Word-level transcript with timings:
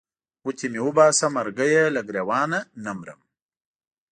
ګوتې 0.43 0.67
مې 0.71 0.79
وباسه 0.87 1.27
مرګیه 1.35 1.83
له 1.95 2.01
ګرېوانه 2.07 2.59
نه 2.83 2.91
مرم. 2.99 3.21